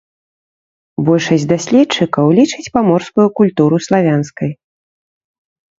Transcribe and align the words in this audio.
Большасць 1.09 1.45
даследчыкаў 1.53 2.25
лічыць 2.41 2.71
паморскую 2.79 3.27
культуру 3.43 3.75
славянскай. 3.91 4.51